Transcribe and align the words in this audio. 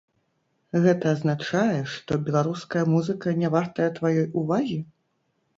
Гэта 0.85 1.11
азначае, 1.15 1.75
што 1.95 2.17
беларуская 2.29 2.83
музыка 2.95 3.37
нявартая 3.43 3.89
тваёй 3.99 4.27
увагі? 4.43 4.79